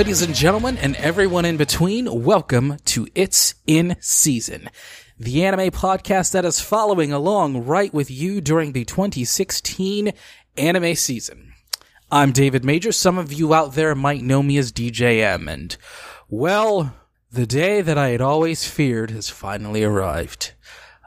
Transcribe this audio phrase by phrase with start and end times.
[0.00, 4.70] Ladies and gentlemen, and everyone in between, welcome to It's in Season,
[5.18, 10.12] the anime podcast that is following along right with you during the 2016
[10.56, 11.52] anime season.
[12.10, 12.92] I'm David Major.
[12.92, 15.76] Some of you out there might know me as DJM, and
[16.30, 16.94] well,
[17.30, 20.54] the day that I had always feared has finally arrived.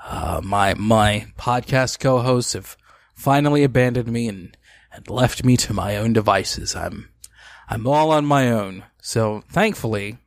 [0.06, 2.78] Uh, my my podcast co-hosts have
[3.16, 4.56] finally abandoned me and,
[4.92, 6.75] and left me to my own devices.
[6.75, 7.09] I'm
[7.69, 8.83] I'm all on my own.
[9.02, 10.17] So thankfully,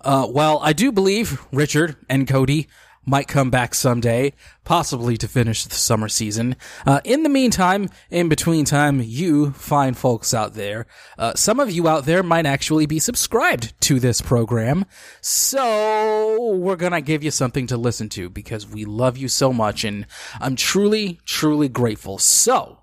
[0.00, 2.68] uh, well, I do believe Richard and Cody
[3.06, 4.32] might come back someday,
[4.64, 6.54] possibly to finish the summer season.
[6.86, 10.86] Uh, in the meantime, in between time, you fine folks out there,
[11.18, 14.84] uh, some of you out there might actually be subscribed to this program.
[15.20, 19.84] So we're gonna give you something to listen to because we love you so much
[19.84, 20.06] and
[20.40, 22.18] I'm truly, truly grateful.
[22.18, 22.78] So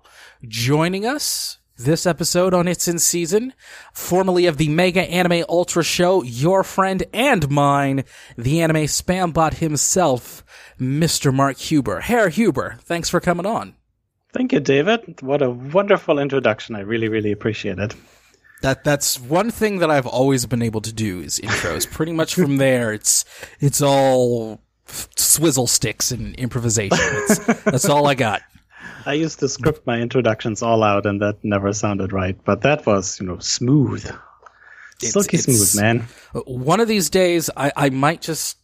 [0.46, 3.54] joining us this episode on It's in Season,
[3.92, 8.04] formerly of the Mega Anime Ultra Show, your friend and mine,
[8.36, 10.44] the anime spam bot himself,
[10.78, 11.32] Mr.
[11.32, 12.00] Mark Huber.
[12.00, 13.74] Herr Huber, thanks for coming on.
[14.32, 15.22] Thank you, David.
[15.22, 16.74] What a wonderful introduction.
[16.74, 17.94] I really, really appreciate it.
[18.60, 21.88] That that's one thing that I've always been able to do is intros.
[21.90, 23.24] Pretty much from there, it's
[23.60, 24.60] it's all
[25.16, 26.98] swizzle sticks and improvisation.
[27.00, 28.42] It's, that's all I got.
[29.08, 32.36] I used to script my introductions all out, and that never sounded right.
[32.44, 36.08] But that was, you know, smooth, It's- silky it's- smooth, man.
[36.44, 38.58] One of these days, I, I might just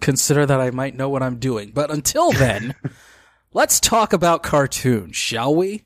[0.00, 1.70] consider that I might know what I'm doing.
[1.72, 2.74] But until then,
[3.52, 5.84] let's talk about cartoons, shall we?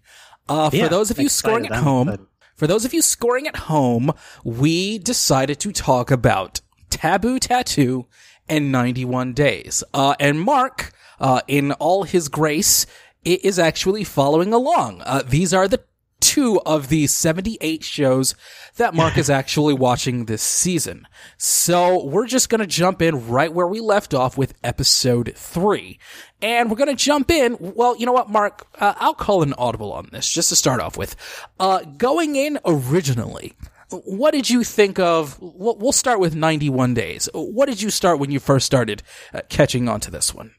[0.49, 2.27] Uh, for Yeah, those of you scoring at home, excited.
[2.57, 4.13] for those of you scoring at home,
[4.45, 8.07] we decided to talk about Taboo Tattoo
[8.49, 9.85] and 91 Days.
[9.93, 10.91] Uh, and Mark,
[11.21, 12.87] uh, in all his grace,
[13.25, 15.03] it is actually following along.
[15.05, 15.83] Uh, these are the
[16.21, 18.35] two of the 78 shows
[18.77, 21.07] that Mark is actually watching this season.
[21.37, 25.99] So we're just going to jump in right where we left off with episode three.
[26.43, 27.57] And we're going to jump in.
[27.61, 28.67] Well, you know what, Mark?
[28.81, 31.15] Uh, I'll call an audible on this just to start off with.
[31.61, 33.55] Uh, going in originally,
[33.91, 35.39] what did you think of?
[35.41, 37.29] We'll we'll start with 91 days.
[37.33, 39.03] What did you start when you first started
[39.33, 40.55] uh, catching on to this one?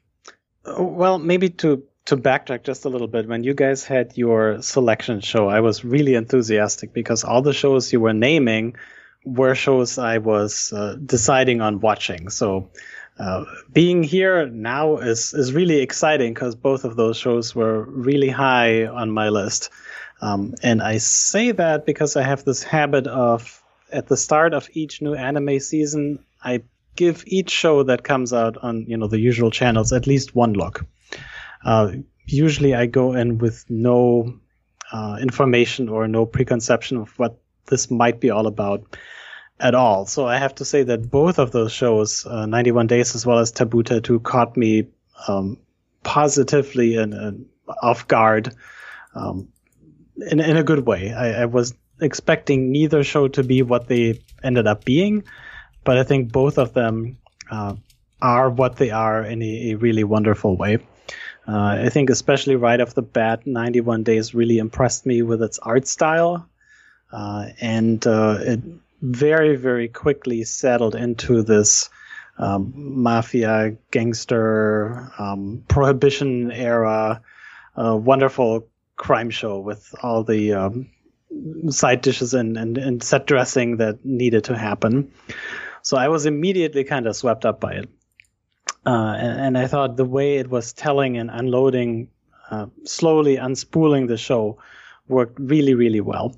[0.66, 4.64] Uh, Well, maybe to to backtrack just a little bit, when you guys had your
[4.64, 8.76] selection show, I was really enthusiastic because all the shows you were naming
[9.26, 12.30] were shows I was uh, deciding on watching.
[12.30, 12.72] So.
[13.20, 13.44] Uh,
[13.74, 18.86] being here now is is really exciting because both of those shows were really high
[18.86, 19.72] on my list,
[20.22, 24.70] um, and I say that because I have this habit of at the start of
[24.72, 26.62] each new anime season, I
[26.96, 30.54] give each show that comes out on you know the usual channels at least one
[30.54, 30.86] look.
[31.64, 31.92] Uh,
[32.26, 34.40] usually, I go in with no
[34.92, 38.98] uh, information or no preconception of what this might be all about
[39.60, 40.06] at all.
[40.06, 43.40] So I have to say that both of those shows, uh, 91 Days as well
[43.40, 44.88] as Taboo Tattoo, caught me
[45.28, 45.58] um,
[46.04, 47.46] positively and,
[47.84, 48.56] off guard
[49.14, 49.50] um,
[50.18, 51.14] in, in a good way.
[51.14, 55.24] I, I was expecting neither show to be what they ended up being,
[55.84, 57.18] but I think both of them
[57.52, 57.76] uh,
[58.22, 60.80] are what they are in a, a really wonderful way.
[61.50, 65.58] Uh, I think especially right off the bat, 91 Days really impressed me with its
[65.58, 66.48] art style,
[67.12, 68.60] uh, and uh, it
[69.02, 71.90] very very quickly settled into this
[72.38, 77.22] um, mafia gangster um, prohibition era
[77.76, 80.90] uh, wonderful crime show with all the um,
[81.70, 85.12] side dishes and, and, and set dressing that needed to happen.
[85.82, 87.90] So I was immediately kind of swept up by it.
[88.86, 92.10] Uh, and, and I thought the way it was telling and unloading,
[92.50, 94.58] uh, slowly unspooling the show
[95.08, 96.36] worked really, really well.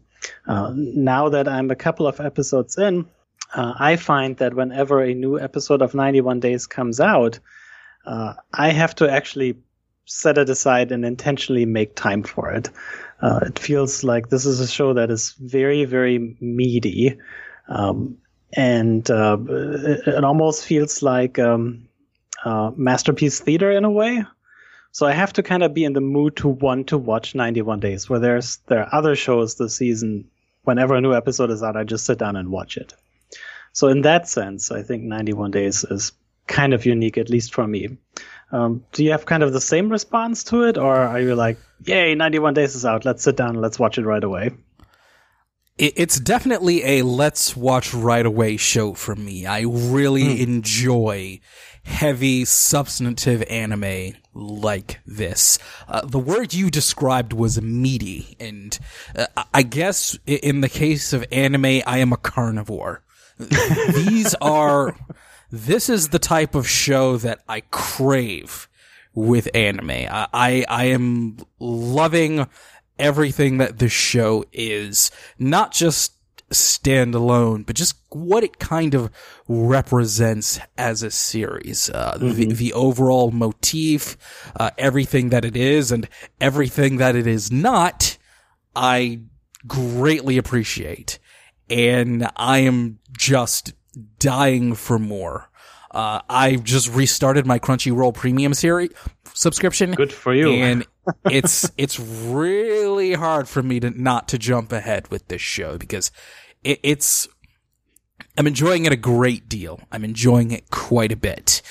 [0.47, 3.05] Uh, now that I'm a couple of episodes in,
[3.53, 7.39] uh, I find that whenever a new episode of 91 Days comes out,
[8.05, 9.57] uh, I have to actually
[10.05, 12.69] set it aside and intentionally make time for it.
[13.23, 17.19] It feels like this is a show that is very, very meaty.
[17.67, 18.17] Um,
[18.53, 21.87] and it, it almost feels like um,
[22.45, 24.23] uh, masterpiece theater in a way.
[24.91, 27.79] So I have to kind of be in the mood to want to watch 91
[27.79, 30.29] Days, where there's there are other shows this season.
[30.63, 32.93] Whenever a new episode is out, I just sit down and watch it.
[33.73, 36.11] So in that sense, I think 91 Days is
[36.47, 37.97] kind of unique, at least for me.
[38.51, 41.57] Um, do you have kind of the same response to it, or are you like,
[41.85, 43.05] "Yay, 91 Days is out.
[43.05, 44.51] Let's sit down and let's watch it right away"?
[45.77, 49.45] it's definitely a let's watch right away show for me.
[49.47, 50.43] I really Hmm.
[50.43, 51.39] enjoy
[51.83, 55.59] heavy, substantive anime like this.
[55.87, 58.77] Uh, the word you described was meaty, and
[59.15, 63.03] uh, I guess in the case of anime, I am a carnivore.
[63.37, 64.95] These are,
[65.49, 68.67] this is the type of show that I crave
[69.13, 69.91] with anime.
[69.91, 72.47] I, I, I am loving
[72.97, 76.13] everything that this show is, not just
[76.51, 79.09] standalone, but just what it kind of
[79.47, 81.89] represents as a series.
[81.89, 84.17] Uh, the, the overall motif,
[84.59, 86.07] uh, everything that it is and
[86.39, 88.17] everything that it is not,
[88.75, 89.21] I
[89.67, 91.19] greatly appreciate.
[91.69, 93.73] And I am just
[94.19, 95.49] dying for more.
[95.89, 98.91] Uh, I just restarted my Crunchyroll premium series
[99.33, 99.91] subscription.
[99.93, 100.51] Good for you.
[100.51, 100.85] And
[101.25, 106.11] it's it's really hard for me to not to jump ahead with this show because
[106.63, 107.27] it, it's
[108.37, 109.81] I'm enjoying it a great deal.
[109.91, 111.61] I'm enjoying it quite a bit.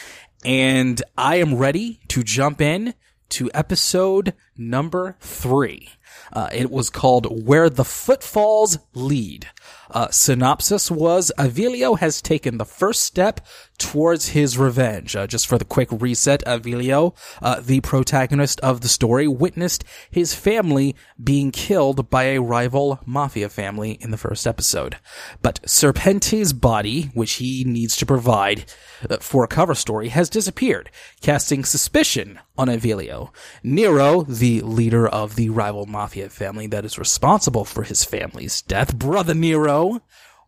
[0.45, 2.95] And I am ready to jump in
[3.31, 5.91] to episode number three.
[6.33, 9.49] Uh, it was called Where the Footfalls Lead.
[9.91, 13.41] Uh, synopsis was Avilio has taken the first step
[13.79, 15.17] towards his revenge.
[15.17, 20.35] Uh, just for the quick reset, Avilio, uh, the protagonist of the story, witnessed his
[20.35, 24.97] family being killed by a rival mafia family in the first episode.
[25.43, 28.67] But Serpente's body, which he needs to provide
[29.09, 30.91] uh, for a cover story, has disappeared,
[31.21, 33.31] casting suspicion on Avilio.
[33.63, 38.97] Nero, the leader of the rival mafia family that is responsible for his family's death,
[38.97, 40.03] brother Nero,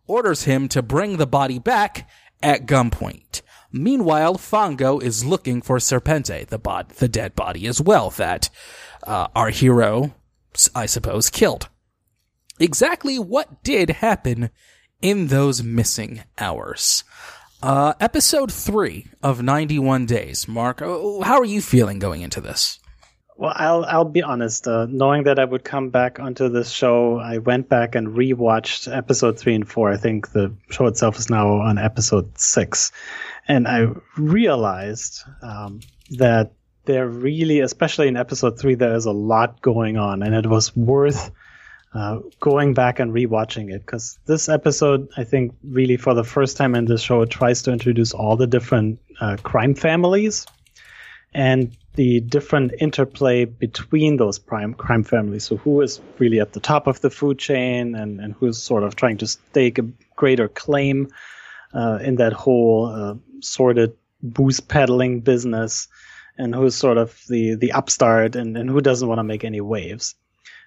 [0.07, 2.09] orders him to bring the body back
[2.41, 3.41] at gunpoint.
[3.71, 8.49] Meanwhile, Fango is looking for Serpente, the bod- the dead body as well that
[9.07, 10.13] uh, our hero,
[10.75, 11.69] I suppose, killed.
[12.59, 14.51] Exactly what did happen
[15.01, 17.03] in those missing hours?
[17.63, 20.47] Uh, episode three of 91 Days.
[20.47, 22.77] Mark, oh, how are you feeling going into this?
[23.35, 24.67] Well, I'll I'll be honest.
[24.67, 28.95] Uh, knowing that I would come back onto this show, I went back and rewatched
[28.95, 29.91] episode three and four.
[29.91, 32.91] I think the show itself is now on episode six,
[33.47, 33.87] and I
[34.17, 35.79] realized um,
[36.11, 36.53] that
[36.85, 40.75] there really, especially in episode three, there is a lot going on, and it was
[40.75, 41.31] worth
[41.93, 46.57] uh, going back and rewatching it because this episode, I think, really for the first
[46.57, 50.45] time in this show, tries to introduce all the different uh, crime families
[51.33, 55.43] and the different interplay between those prime crime families.
[55.45, 58.83] So who is really at the top of the food chain and, and who's sort
[58.83, 61.09] of trying to stake a greater claim
[61.73, 65.87] uh, in that whole uh, sordid booze peddling business
[66.37, 69.61] and who's sort of the, the upstart and, and who doesn't want to make any
[69.61, 70.15] waves.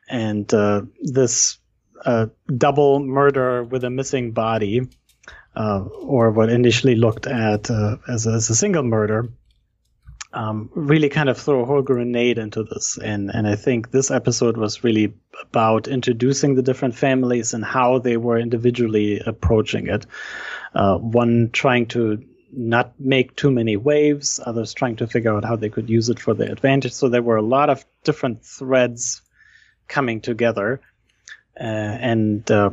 [0.08, 1.58] And uh, this
[2.04, 4.82] uh, double murder with a missing body,
[5.56, 9.28] uh, or what initially looked at uh, as, a, as a single murder,
[10.32, 12.98] um, really kind of throw a whole grenade into this.
[12.98, 17.98] And, and I think this episode was really about introducing the different families and how
[17.98, 20.06] they were individually approaching it.
[20.74, 25.56] Uh, one trying to not make too many waves, others trying to figure out how
[25.56, 26.92] they could use it for their advantage.
[26.92, 29.22] So there were a lot of different threads
[29.88, 30.80] coming together.
[31.58, 32.70] Uh, and uh,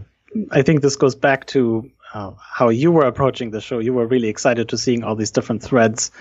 [0.51, 3.79] I think this goes back to uh, how you were approaching the show.
[3.79, 6.11] You were really excited to seeing all these different threads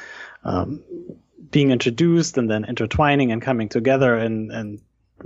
[0.44, 0.82] um,
[1.50, 4.16] being introduced and then intertwining and coming together.
[4.16, 4.80] And, and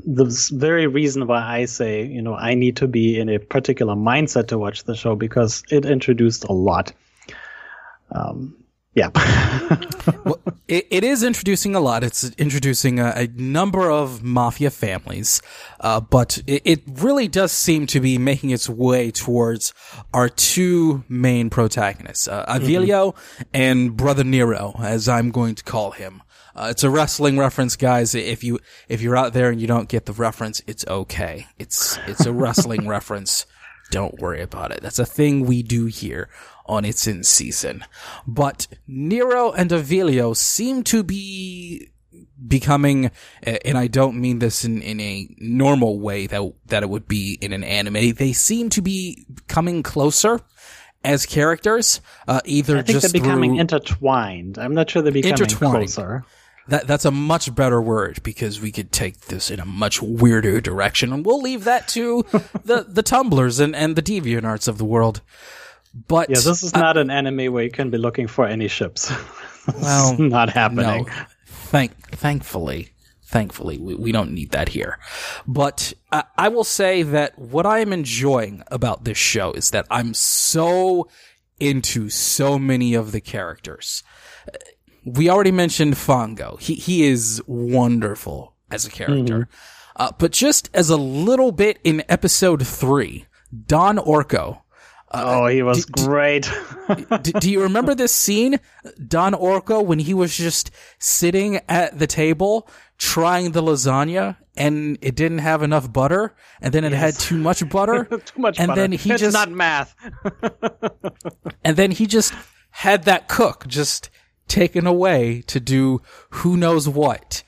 [0.05, 3.95] the very reason why I say, you know, I need to be in a particular
[3.95, 6.93] mindset to watch the show because it introduced a lot.
[8.11, 8.57] Um,
[8.97, 9.11] yeah.
[10.25, 12.03] well, it, it is introducing a lot.
[12.03, 15.43] It's introducing a, a number of mafia families,
[15.81, 19.75] uh, but it, it, really does seem to be making its way towards
[20.15, 23.43] our two main protagonists, uh, Avilio mm-hmm.
[23.53, 26.23] and Brother Nero, as I'm going to call him.
[26.55, 28.15] Uh, it's a wrestling reference, guys.
[28.15, 31.47] If you if you're out there and you don't get the reference, it's okay.
[31.59, 33.45] It's it's a wrestling reference.
[33.91, 34.81] Don't worry about it.
[34.81, 36.31] That's a thing we do here
[36.67, 37.85] on It's in Season.
[38.27, 41.91] But Nero and Avilio seem to be
[42.47, 43.11] becoming,
[43.43, 47.39] and I don't mean this in, in a normal way that, that it would be
[47.41, 48.13] in an anime.
[48.13, 50.41] They seem to be coming closer
[51.05, 54.59] as characters, uh, either I think just they're becoming through intertwined.
[54.59, 56.25] I'm not sure they're becoming closer.
[56.69, 60.61] that that's a much better word because we could take this in a much weirder
[60.61, 62.23] direction, and we'll leave that to
[62.65, 65.21] the the Tumblrs and and the DeviantArts of the world.
[66.09, 69.13] But Yeah, this is not an anime where you can be looking for any ships.
[69.83, 71.07] Well, not happening.
[71.07, 72.95] No, thank thankfully,
[73.27, 75.01] Thankfully, we, we don't need that here.
[75.49, 79.85] But I, I will say that what I am enjoying about this show is that
[79.91, 81.09] I'm so
[81.59, 84.05] into so many of the characters.
[85.05, 86.57] We already mentioned Fango.
[86.61, 89.49] He, he is wonderful as a character.
[89.97, 93.27] Uh, but just as a little bit in episode three,
[93.67, 93.99] Don
[95.13, 95.45] Orco.
[95.45, 96.51] oh, he was great.
[97.23, 98.59] D- do you remember this scene,
[99.07, 105.15] Don Orco, when he was just sitting at the table trying the lasagna and it
[105.15, 108.81] didn't have enough butter, and then it had too much butter, Too much and butter.
[108.81, 109.95] then he just not math.
[111.65, 112.33] and then he just
[112.71, 114.11] had that cook just
[114.49, 117.43] taken away to do who knows what.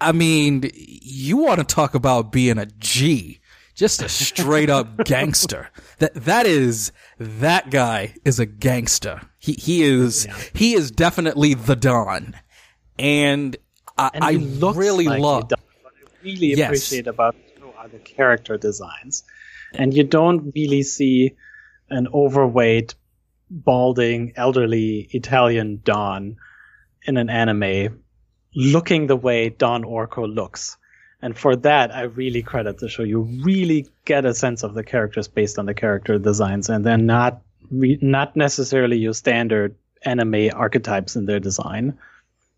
[0.00, 3.39] I mean, you want to talk about being a G,
[3.80, 5.70] just a straight up gangster.
[5.98, 9.22] That that is that guy is a gangster.
[9.38, 12.36] He he is he is definitely the Don,
[12.98, 13.56] and
[13.96, 14.32] I, And I
[14.74, 15.50] really like love.
[15.50, 16.66] What I really Yes.
[16.68, 19.24] appreciate about the show are the character designs,
[19.72, 21.32] and you don't really see
[21.88, 22.94] an overweight,
[23.48, 26.36] balding, elderly Italian Don
[27.06, 28.02] in an anime
[28.54, 30.76] looking the way Don Orco looks.
[31.22, 33.02] And for that, I really credit the show.
[33.02, 37.06] You really get a sense of the characters based on the character designs, and then
[37.06, 41.98] not re- not necessarily your standard anime archetypes in their design.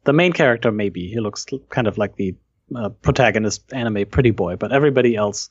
[0.05, 2.35] The main character, maybe he looks kind of like the
[2.75, 5.51] uh, protagonist anime pretty boy, but everybody else,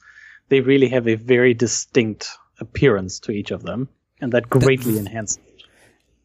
[0.49, 3.89] they really have a very distinct appearance to each of them,
[4.21, 5.39] and that greatly enhances.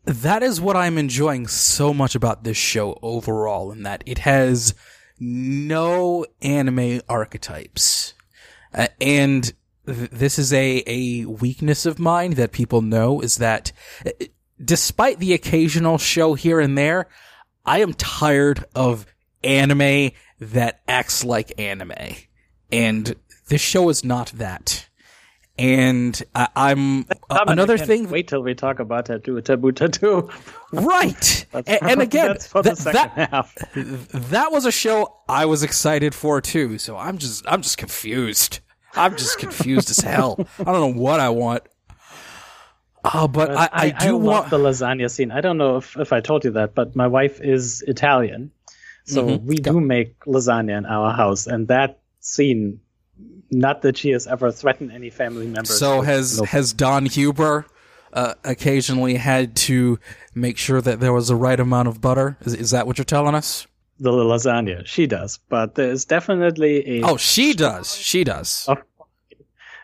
[0.04, 4.74] that is what I'm enjoying so much about this show overall, in that it has
[5.18, 8.14] no anime archetypes.
[8.74, 9.52] Uh, and
[9.86, 13.72] th- this is a, a weakness of mine that people know is that
[14.04, 14.10] uh,
[14.62, 17.08] despite the occasional show here and there,
[17.64, 19.06] I am tired of
[19.42, 21.92] anime that acts like anime.
[22.70, 23.16] And
[23.48, 24.85] this show is not that.
[25.58, 28.10] And I, I'm uh, another I thing.
[28.10, 30.28] Wait till we talk about tattoo, taboo, tattoo.
[30.72, 31.46] Right.
[31.52, 33.54] and, and again, that's for the that, second that, half.
[33.74, 36.76] that was a show I was excited for too.
[36.78, 38.60] So I'm just, I'm just confused.
[38.94, 40.46] I'm just confused as hell.
[40.58, 41.62] I don't know what I want.
[43.14, 44.50] Oh, but I, I, do love want.
[44.50, 45.30] the lasagna scene.
[45.30, 48.50] I don't know if, if I told you that, but my wife is Italian,
[49.04, 49.46] so Mm-hmm.
[49.46, 52.80] we do make lasagna in our house, and that scene.
[53.50, 55.78] Not that she has ever threatened any family members.
[55.78, 57.64] so has has Don Huber
[58.12, 59.98] uh, occasionally had to
[60.34, 62.36] make sure that there was the right amount of butter?
[62.42, 63.66] Is, is that what you're telling us?
[63.98, 64.84] the lasagna.
[64.86, 67.94] She does, but there's definitely a Oh, she does.
[67.96, 68.66] She does.
[68.68, 68.82] Of-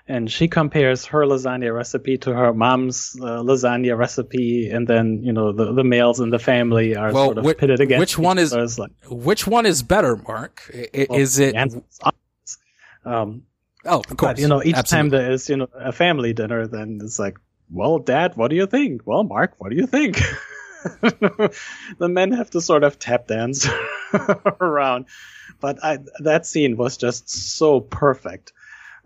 [0.08, 5.32] and she compares her lasagna recipe to her mom's uh, lasagna recipe, and then you
[5.32, 8.00] know the, the males in the family are Well, sort of whi- pitted against.
[8.00, 10.70] which one is- like, Which one is better, Mark?
[10.74, 11.52] I- well, is it?
[11.54, 12.58] the answer is obvious.
[13.04, 13.42] Um,
[13.84, 14.18] Oh, of course.
[14.34, 15.10] but you know, each Absolutely.
[15.10, 17.38] time there is you know a family dinner, then it's like,
[17.70, 19.02] well, Dad, what do you think?
[19.04, 20.20] Well, Mark, what do you think?
[21.00, 21.50] the
[22.08, 23.68] men have to sort of tap dance
[24.60, 25.06] around,
[25.60, 28.52] but I, that scene was just so perfect,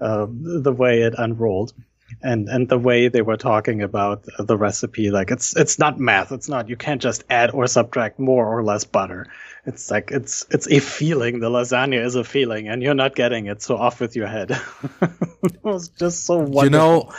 [0.01, 1.73] um, the way it unrolled,
[2.23, 5.11] and and the way they were talking about the recipe.
[5.11, 6.33] Like it's it's not math.
[6.33, 9.27] It's not you can't just add or subtract more or less butter.
[9.65, 11.41] It's like it's it's a feeling.
[11.41, 13.63] The lasagna is a feeling, and you're not getting it.
[13.63, 14.51] So off with your head.
[15.43, 16.65] it was just so wonderful.
[16.65, 17.13] You know,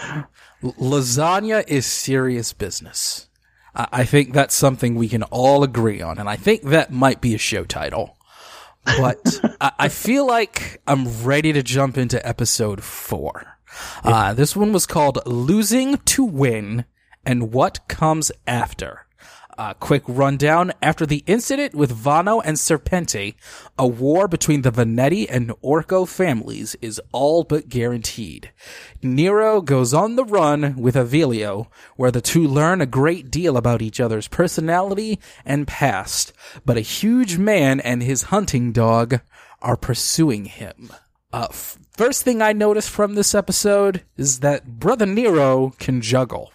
[0.79, 3.27] lasagna is serious business.
[3.75, 7.20] I, I think that's something we can all agree on, and I think that might
[7.20, 8.17] be a show title.
[8.86, 13.57] But I, I feel like I'm ready to jump into episode four.
[14.04, 16.86] Uh, this one was called Losing to Win
[17.26, 19.08] and What Comes After.
[19.60, 20.72] A quick rundown.
[20.84, 23.34] After the incident with Vanno and Serpente,
[23.76, 28.52] a war between the Vanetti and Orco families is all but guaranteed.
[29.02, 33.82] Nero goes on the run with Avilio, where the two learn a great deal about
[33.82, 39.22] each other's personality and past, but a huge man and his hunting dog
[39.60, 40.92] are pursuing him.
[41.34, 46.54] Uh, f- first thing I noticed from this episode is that Brother Nero can juggle.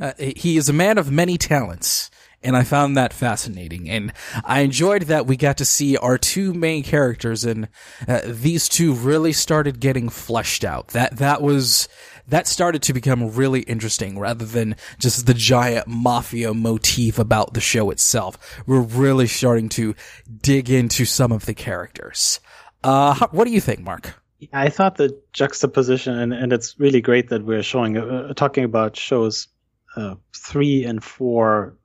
[0.00, 2.08] Uh, he is a man of many talents,
[2.40, 3.90] and I found that fascinating.
[3.90, 4.12] And
[4.44, 7.68] I enjoyed that we got to see our two main characters, and
[8.06, 10.88] uh, these two really started getting fleshed out.
[10.88, 11.88] That that was
[12.28, 17.60] that started to become really interesting, rather than just the giant mafia motif about the
[17.60, 18.38] show itself.
[18.66, 19.96] We're really starting to
[20.40, 22.38] dig into some of the characters.
[22.84, 24.14] Uh, what do you think, Mark?
[24.52, 28.96] I thought the juxtaposition, and, and it's really great that we're showing, uh, talking about
[28.96, 29.48] shows
[29.96, 31.76] uh, three and four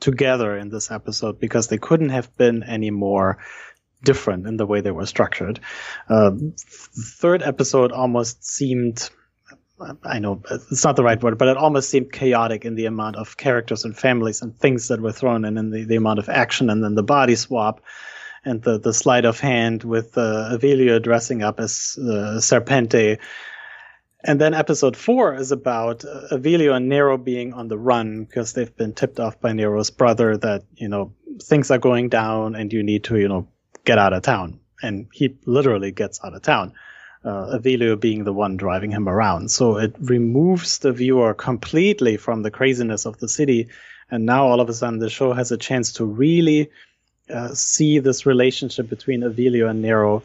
[0.00, 3.38] together in this episode because they couldn't have been any more
[4.04, 5.60] different in the way they were structured.
[6.08, 9.10] Uh, third episode almost seemed
[10.04, 13.16] I know it's not the right word, but it almost seemed chaotic in the amount
[13.16, 16.28] of characters and families and things that were thrown in, and the, the amount of
[16.28, 17.80] action, and then the body swap,
[18.48, 23.18] and the, the sleight of hand with uh, Avilio dressing up as uh, Serpente.
[24.24, 28.52] And then episode four is about uh, Avilio and Nero being on the run because
[28.52, 32.72] they've been tipped off by Nero's brother that, you know, things are going down and
[32.72, 33.48] you need to, you know,
[33.84, 34.60] get out of town.
[34.82, 36.74] And he literally gets out of town
[37.24, 39.50] uh, Avilio being the one driving him around.
[39.50, 43.68] So it removes the viewer completely from the craziness of the city.
[44.10, 46.70] And now all of a sudden the show has a chance to really
[47.30, 50.22] uh, see this relationship between Avilio and Nero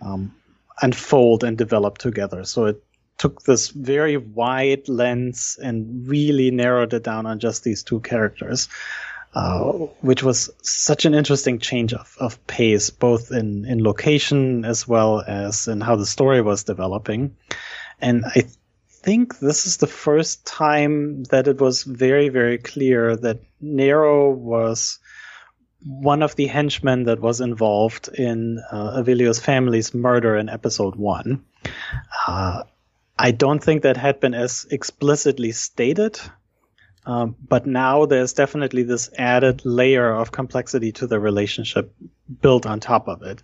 [0.00, 0.34] um,
[0.80, 2.44] unfold and develop together.
[2.44, 2.82] So it
[3.18, 8.68] took this very wide lens and really narrowed it down on just these two characters.
[9.36, 14.86] Uh, which was such an interesting change of, of pace, both in, in location as
[14.86, 17.34] well as in how the story was developing.
[18.00, 18.44] And I
[18.88, 25.00] think this is the first time that it was very, very clear that Nero was
[25.84, 31.44] one of the henchmen that was involved in uh, Avilio's family's murder in episode one.
[32.26, 32.62] Uh,
[33.18, 36.18] I don't think that had been as explicitly stated
[37.06, 41.94] um, but now there's definitely this added layer of complexity to the relationship
[42.40, 43.42] built on top of it.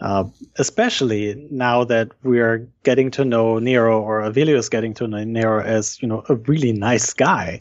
[0.00, 0.24] Uh,
[0.56, 5.62] especially now that we're getting to know Nero or Avilio is getting to know Nero
[5.62, 7.60] as, you know, a really nice guy.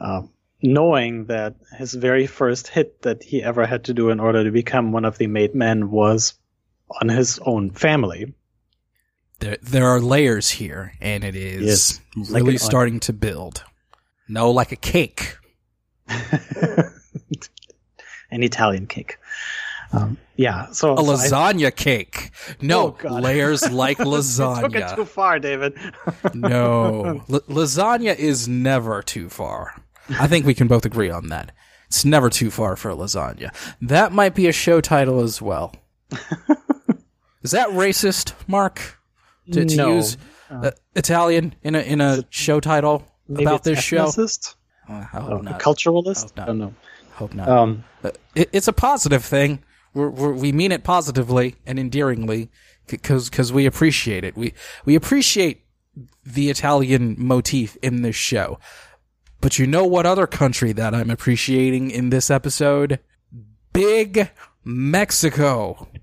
[0.00, 0.22] Uh,
[0.62, 4.50] knowing that his very first hit that he ever had to do in order to
[4.50, 6.34] become one of the made men was
[7.00, 8.34] on his own family.
[9.40, 13.64] There, there are layers here, and it is yes, really like starting to build.
[14.28, 15.36] No, like a cake.
[16.08, 16.92] An
[18.42, 19.18] Italian cake.
[19.92, 22.30] Um, yeah, so a so lasagna I, cake.
[22.60, 24.62] No oh layers like lasagna.
[24.62, 25.74] took it too far, David.
[26.34, 29.80] no, L- lasagna is never too far.
[30.10, 31.52] I think we can both agree on that.
[31.86, 33.54] It's never too far for lasagna.
[33.80, 35.74] That might be a show title as well.
[37.42, 38.98] is that racist, Mark?
[39.52, 39.94] To, to no.
[39.94, 40.16] use
[40.50, 43.04] uh, Italian in a in a show title?
[43.28, 44.06] About this show?
[44.06, 44.26] Uh,
[44.88, 45.60] I hope oh, not.
[45.60, 46.22] Culturalist?
[46.22, 46.42] Hope not.
[46.42, 46.74] I don't know.
[47.14, 47.48] Hope not.
[47.48, 49.62] Um, uh, it, it's a positive thing.
[49.94, 52.50] We're, we're, we mean it positively and endearingly
[52.86, 54.36] because because we appreciate it.
[54.36, 55.64] We we appreciate
[56.24, 58.58] the Italian motif in this show.
[59.40, 63.00] But you know what other country that I'm appreciating in this episode?
[63.72, 64.30] Big
[64.64, 65.88] Mexico.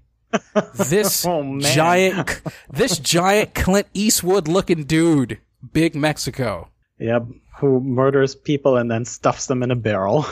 [0.73, 5.37] This oh, giant this giant Clint Eastwood looking dude.
[5.73, 6.69] Big Mexico.
[6.97, 7.27] Yep,
[7.59, 10.25] who murders people and then stuffs them in a barrel.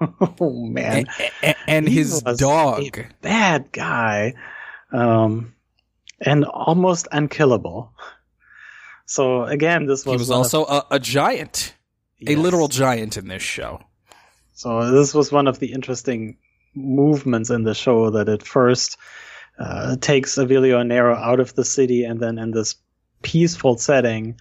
[0.40, 1.06] oh man!
[1.18, 4.34] And, and, and his dog, bad guy,
[4.92, 5.54] um,
[6.20, 7.92] and almost unkillable.
[9.06, 11.74] So again, this was he was also of, a, a, giant,
[12.20, 12.36] yes.
[12.36, 13.80] a literal giant in this show.
[14.54, 16.36] So this was one of the interesting
[16.74, 18.96] movements in the show that at first
[19.58, 22.76] uh, takes and Nero out of the city and then in this
[23.22, 24.38] peaceful setting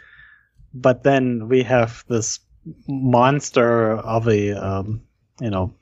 [0.73, 2.39] but then we have this
[2.87, 5.01] monster of a um,
[5.39, 5.73] you know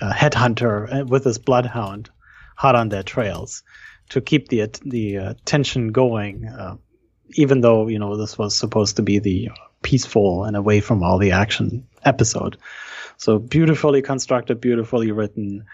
[0.00, 2.10] a headhunter with his bloodhound
[2.56, 3.62] hot on their trails
[4.08, 6.76] to keep the the uh, tension going uh,
[7.34, 9.50] even though you know this was supposed to be the
[9.82, 12.56] peaceful and away from all the action episode
[13.16, 15.64] so beautifully constructed beautifully written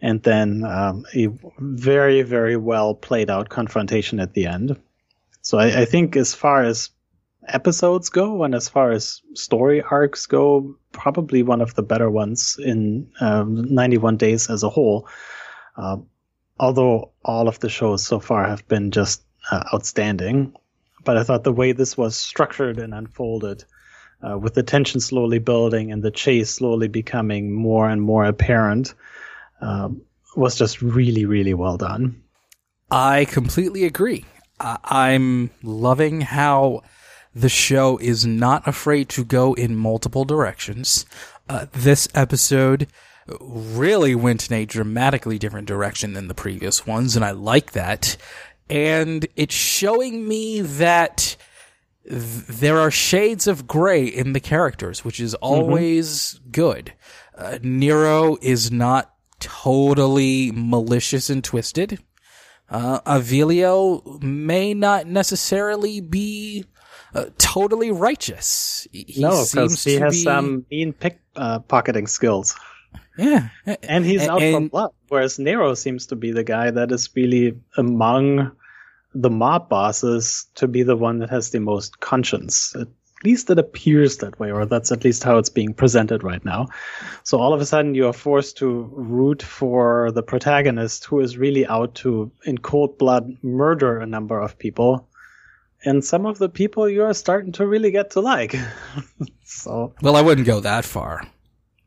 [0.00, 1.28] and then um, a
[1.58, 4.76] very very well played out confrontation at the end
[5.42, 6.90] so I, I think as far as
[7.48, 12.58] episodes go, and as far as story arcs go, probably one of the better ones
[12.58, 15.08] in um, 91 Days as a whole.
[15.76, 15.98] Uh,
[16.58, 20.54] although all of the shows so far have been just uh, outstanding,
[21.04, 23.64] but I thought the way this was structured and unfolded,
[24.22, 28.94] uh, with the tension slowly building and the chase slowly becoming more and more apparent,
[29.60, 30.02] um,
[30.36, 32.22] was just really, really well done.
[32.90, 34.24] I completely agree.
[34.60, 36.82] I'm loving how
[37.34, 41.04] the show is not afraid to go in multiple directions.
[41.48, 42.86] Uh, this episode
[43.40, 48.16] really went in a dramatically different direction than the previous ones, and I like that.
[48.68, 51.36] And it's showing me that
[52.08, 55.44] th- there are shades of gray in the characters, which is mm-hmm.
[55.44, 56.50] always mm-hmm.
[56.50, 56.92] good.
[57.36, 61.98] Uh, Nero is not totally malicious and twisted.
[62.70, 66.64] Uh, Avilio may not necessarily be
[67.14, 68.88] uh, totally righteous.
[68.92, 70.22] He no, because he has be...
[70.22, 72.56] some mean pickpocketing uh, skills.
[73.16, 73.48] Yeah,
[73.82, 74.90] and he's out and, for blood.
[75.08, 78.52] Whereas Nero seems to be the guy that is really among
[79.14, 82.74] the mob bosses to be the one that has the most conscience.
[82.74, 82.88] At
[83.22, 86.66] least it appears that way, or that's at least how it's being presented right now.
[87.22, 91.38] So all of a sudden, you are forced to root for the protagonist who is
[91.38, 95.08] really out to, in cold blood, murder a number of people
[95.84, 98.56] and some of the people you're starting to really get to like.
[99.44, 101.26] so well, I wouldn't go that far.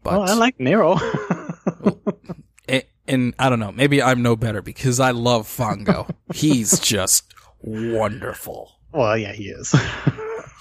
[0.08, 0.98] But well, I like Nero.
[2.70, 6.08] and, and I don't know, maybe I'm no better because I love Fango.
[6.34, 8.72] He's just wonderful.
[8.94, 9.76] Well, yeah, he is.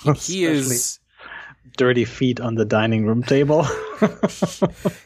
[0.02, 0.98] he, he is
[1.76, 3.64] dirty feet on the dining room table.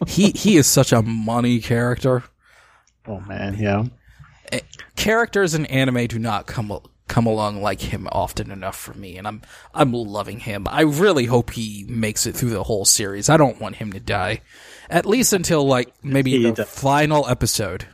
[0.07, 2.25] he he is such a money character.
[3.07, 3.85] Oh man, yeah.
[4.53, 4.61] Eh,
[4.97, 6.73] characters in anime do not come
[7.11, 9.43] come along like him often enough for me, and I'm
[9.75, 10.67] I'm loving him.
[10.71, 13.29] I really hope he makes it through the whole series.
[13.29, 14.43] I don't want him to die,
[14.89, 16.71] at least until like maybe he the does.
[16.71, 17.87] final episode.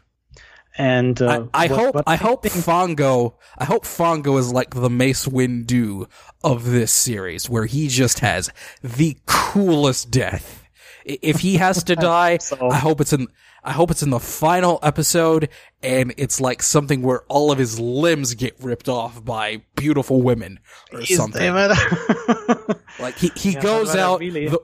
[0.78, 4.74] And uh, I, I what, hope what I hope Fango I hope Fango is like
[4.74, 6.06] the Mace Windu
[6.44, 8.50] of this series, where he just has
[8.82, 10.62] the coolest death.
[11.06, 12.68] If he has to die, so.
[12.68, 13.28] I hope it's in
[13.62, 15.48] I hope it's in the final episode
[15.82, 20.60] and it's like something where all of his limbs get ripped off by beautiful women
[20.92, 21.52] or Jeez, something.
[23.00, 24.48] like he, he yeah, goes out really...
[24.48, 24.60] the,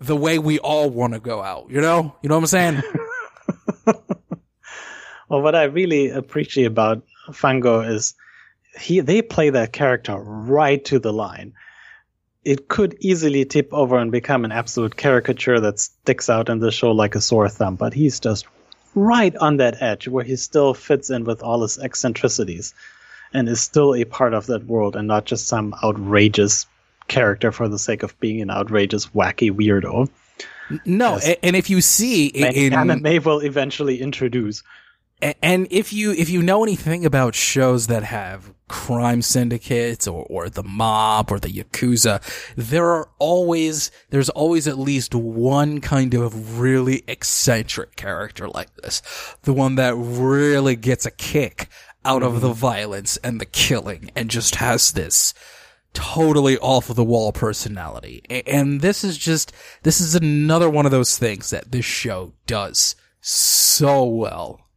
[0.00, 2.16] the way we all want to go out, you know?
[2.22, 2.82] You know what I'm saying?
[5.28, 7.02] well, what I really appreciate about
[7.34, 8.14] Fango is
[8.80, 11.52] he they play that character right to the line
[12.48, 16.70] it could easily tip over and become an absolute caricature that sticks out in the
[16.70, 18.46] show like a sore thumb, but he's just
[18.94, 22.72] right on that edge where he still fits in with all his eccentricities
[23.34, 26.66] and is still a part of that world and not just some outrageous
[27.06, 30.08] character for the sake of being an outrageous, wacky weirdo.
[30.86, 34.62] No, and if you see in anime will eventually introduce
[35.20, 40.48] and if you if you know anything about shows that have crime syndicates or, or
[40.48, 42.22] the mob or the yakuza,
[42.54, 49.02] there are always there's always at least one kind of really eccentric character like this,
[49.42, 51.68] the one that really gets a kick
[52.04, 52.60] out of the mm-hmm.
[52.60, 55.34] violence and the killing and just has this
[55.94, 58.22] totally off of the wall personality.
[58.46, 59.52] And this is just
[59.82, 64.67] this is another one of those things that this show does so well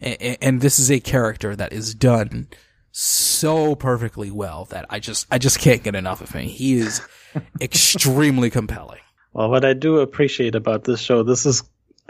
[0.00, 2.48] and this is a character that is done
[2.92, 6.42] so perfectly well that I just I just can't get enough of him.
[6.42, 7.00] He is
[7.60, 9.00] extremely compelling.
[9.32, 11.62] Well, what I do appreciate about this show, this is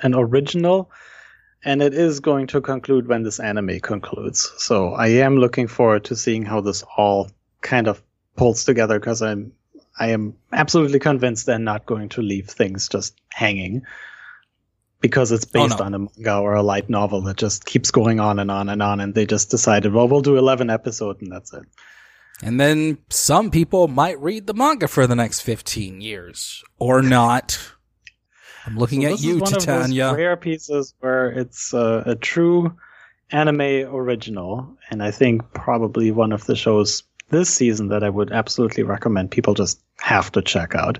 [0.03, 0.91] an original
[1.63, 4.51] and it is going to conclude when this anime concludes.
[4.57, 8.03] So I am looking forward to seeing how this all kind of
[8.37, 9.53] pulls together because I'm
[9.99, 13.83] I am absolutely convinced they're not going to leave things just hanging
[15.01, 15.85] because it's based oh, no.
[15.85, 18.83] on a manga or a light novel that just keeps going on and on and
[18.83, 21.65] on and they just decided well we'll do 11 episodes and that's it.
[22.43, 27.59] And then some people might read the manga for the next 15 years or not.
[28.65, 30.15] I'm looking so at you titania.
[30.15, 32.77] rare pieces where it's uh, a true
[33.33, 38.33] anime original and i think probably one of the shows this season that i would
[38.33, 40.99] absolutely recommend people just have to check out.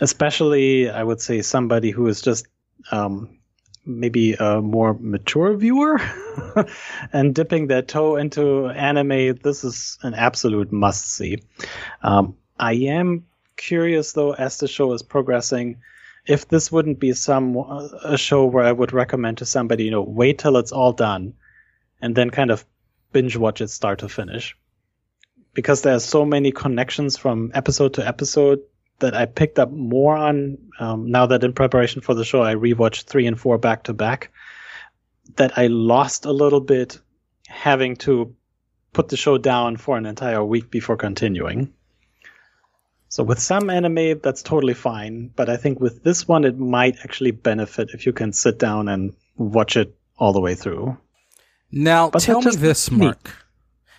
[0.00, 2.46] Especially i would say somebody who is just
[2.90, 3.40] um,
[3.84, 6.00] maybe a more mature viewer
[7.12, 11.42] and dipping their toe into anime, this is an absolute must see.
[12.02, 15.80] Um, I am curious though, as the show is progressing,
[16.26, 20.02] if this wouldn't be some a show where I would recommend to somebody, you know,
[20.02, 21.34] wait till it's all done
[22.00, 22.64] and then kind of
[23.12, 24.56] binge watch it start to finish.
[25.52, 28.60] Because there's so many connections from episode to episode
[29.00, 32.54] that I picked up more on um, now that in preparation for the show I
[32.54, 34.32] rewatched three and four back to back.
[35.36, 36.98] That I lost a little bit
[37.46, 38.34] having to
[38.92, 41.72] put the show down for an entire week before continuing.
[43.08, 45.32] So with some anime, that's totally fine.
[45.34, 48.88] But I think with this one, it might actually benefit if you can sit down
[48.88, 50.96] and watch it all the way through.
[51.72, 53.30] Now, but tell me this, Mark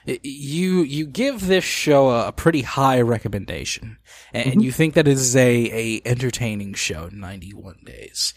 [0.05, 3.97] you you give this show a, pretty high recommendation,
[4.33, 4.59] and mm-hmm.
[4.61, 7.09] you think that it is a a entertaining show.
[7.11, 8.33] Ninety one days.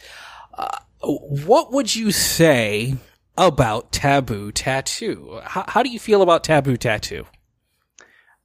[0.53, 2.97] Uh, what would you say
[3.37, 5.41] about Taboo Tattoo?
[5.43, 7.27] How, how do you feel about Taboo Tattoo?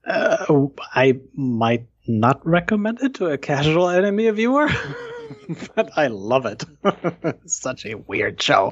[0.05, 4.67] Uh, I might not recommend it to a casual anime viewer,
[5.75, 6.63] but I love it.
[7.45, 8.71] Such a weird show.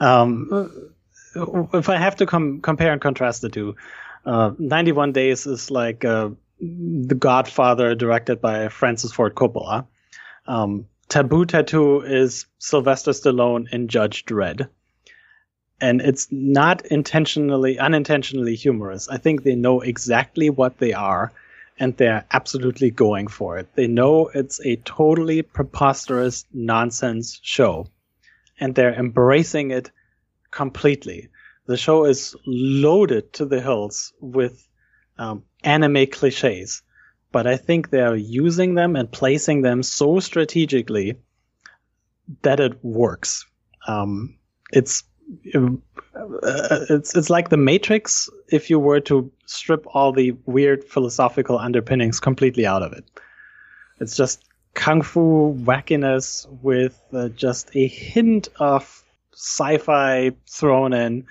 [0.00, 0.93] Um,
[1.34, 3.76] if I have to com- compare and contrast the two,
[4.24, 9.86] uh, 91 Days is like uh, The Godfather directed by Francis Ford Coppola.
[10.46, 14.68] Um, Taboo Tattoo is Sylvester Stallone in Judge Dredd.
[15.80, 19.08] And it's not intentionally, unintentionally humorous.
[19.08, 21.32] I think they know exactly what they are
[21.78, 23.68] and they're absolutely going for it.
[23.74, 27.88] They know it's a totally preposterous nonsense show
[28.60, 29.90] and they're embracing it
[30.54, 31.28] completely.
[31.66, 34.66] The show is loaded to the hills with
[35.18, 36.82] um, anime cliches,
[37.32, 41.16] but I think they're using them and placing them so strategically
[42.42, 43.46] that it works.
[43.86, 44.38] Um,
[44.72, 45.04] it's
[45.54, 45.70] uh,
[46.90, 52.20] it's it's like the Matrix if you were to strip all the weird philosophical underpinnings
[52.20, 53.04] completely out of it.
[54.00, 59.03] It's just kung fu wackiness with uh, just a hint of
[59.34, 61.26] sci-fi thrown in.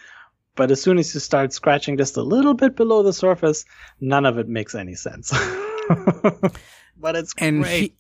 [0.56, 3.66] But as soon as you start scratching just a little bit below the surface,
[4.00, 5.32] none of it makes any sense.
[6.98, 7.80] but it's and great.
[7.80, 7.96] He,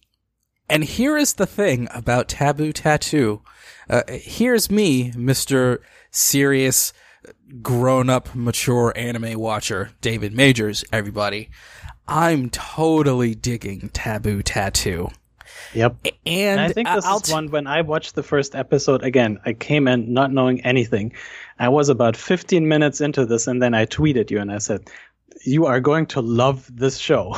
[0.70, 3.42] and here is the thing about Taboo Tattoo.
[3.90, 5.80] Uh, here's me, Mr.
[6.12, 6.94] Serious,
[7.62, 11.50] grown up, mature anime watcher, David Majors, everybody.
[12.08, 15.10] I'm totally digging Taboo Tattoo.
[15.74, 15.96] Yep.
[16.06, 19.04] And, And I think this I'll is t- one when I watched the first episode
[19.04, 21.14] again, I came in not knowing anything.
[21.60, 24.90] I was about 15 minutes into this and then I tweeted you and I said,
[25.46, 27.36] You are going to love this show.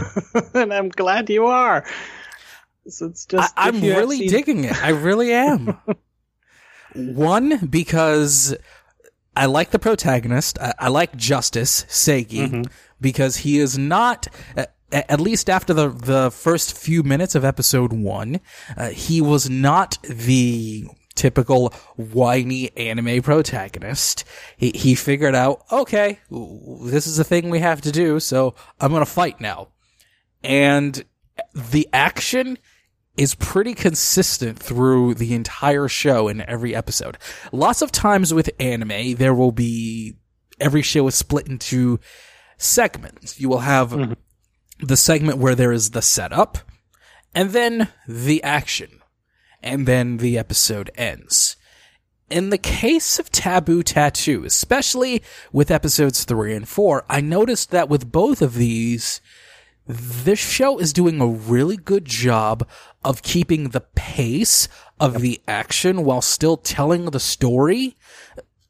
[0.54, 1.84] and I'm glad you are.
[2.88, 3.52] So it's just.
[3.56, 4.82] I- I'm really seen- digging it.
[4.82, 5.78] I really am.
[6.94, 8.56] One, because
[9.36, 10.58] I like the protagonist.
[10.58, 12.62] I, I like Justice Seigi Mm-hmm.
[13.00, 14.26] because he is not.
[14.90, 18.40] At least after the the first few minutes of episode one,
[18.76, 24.24] uh, he was not the typical whiny anime protagonist.
[24.56, 28.92] He he figured out, okay, this is a thing we have to do, so I'm
[28.92, 29.68] gonna fight now.
[30.42, 31.04] And
[31.54, 32.56] the action
[33.16, 37.18] is pretty consistent through the entire show in every episode.
[37.52, 40.14] Lots of times with anime, there will be
[40.60, 41.98] every show is split into
[42.56, 43.40] segments.
[43.40, 44.16] You will have
[44.80, 46.58] the segment where there is the setup,
[47.34, 49.00] and then the action,
[49.62, 51.56] and then the episode ends.
[52.30, 57.88] In the case of Taboo Tattoo, especially with episodes three and four, I noticed that
[57.88, 59.22] with both of these,
[59.86, 62.68] this show is doing a really good job
[63.02, 64.68] of keeping the pace
[65.00, 67.96] of the action while still telling the story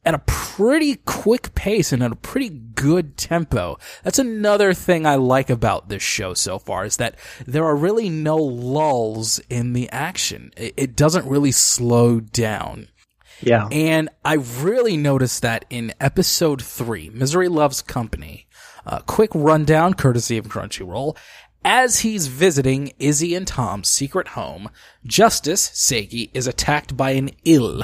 [0.09, 3.79] at a pretty quick pace and at a pretty good tempo.
[4.03, 7.17] That's another thing I like about this show so far is that
[7.47, 10.51] there are really no lulls in the action.
[10.57, 12.89] It, doesn't really slow down.
[13.43, 13.69] Yeah.
[13.71, 18.47] And I really noticed that in episode three, Misery Loves Company.
[18.87, 21.19] A quick rundown, courtesy of Crunchyroll.
[21.67, 24.71] As he's visiting Izzy and Tom's secret home,
[25.05, 27.83] Justice, Seigi, is attacked by an ill.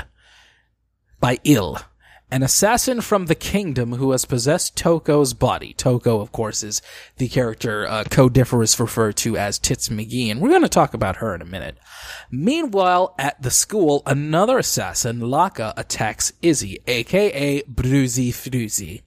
[1.21, 1.81] By ill.
[2.35, 5.73] An assassin from the kingdom who has possessed Toko's body.
[5.73, 6.83] Toko, of course, is
[7.19, 11.19] the character uh, Codiferous referred to as Tits McGee, and we're going to talk about
[11.19, 11.79] her in a minute.
[12.33, 19.03] Meanwhile, at the school, another assassin, Laka, attacks Izzy, aka Bruzy Fruzy.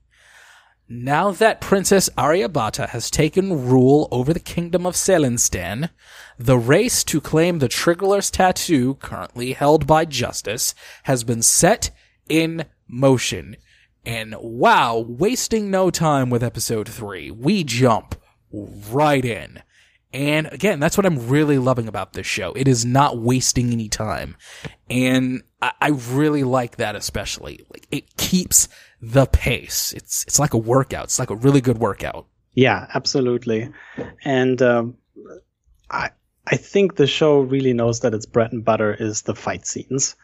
[0.87, 5.89] Now that Princess Aryabata has taken rule over the kingdom of Selenstan,
[6.39, 11.91] the race to claim the Triggerless tattoo, currently held by Justice, has been set
[12.29, 13.55] in motion.
[14.05, 17.31] And wow, wasting no time with episode 3.
[17.31, 18.15] We jump
[18.51, 19.61] right in.
[20.13, 22.53] And again, that's what I'm really loving about this show.
[22.53, 24.37] It is not wasting any time.
[24.89, 27.65] And I, I really like that especially.
[27.69, 28.69] Like it keeps
[29.01, 29.93] the pace.
[29.93, 31.05] It's it's like a workout.
[31.05, 32.27] It's like a really good workout.
[32.53, 33.71] Yeah, absolutely.
[34.23, 34.97] And um,
[35.91, 36.11] I
[36.47, 40.15] I think the show really knows that its bread and butter is the fight scenes.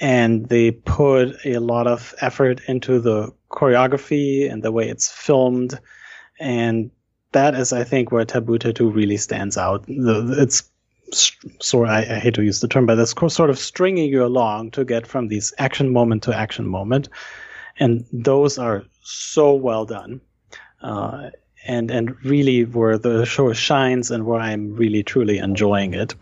[0.00, 5.78] And they put a lot of effort into the choreography and the way it's filmed.
[6.38, 6.90] And
[7.32, 9.86] that is, I think, where Taboo Tattoo really stands out.
[9.86, 10.70] The, it's
[11.60, 14.72] sorry, I, I hate to use the term, but it's sort of stringing you along
[14.72, 17.08] to get from these action moment to action moment,
[17.78, 20.20] and those are so well done,
[20.82, 21.30] uh,
[21.66, 26.14] and and really where the show shines and where I'm really truly enjoying it.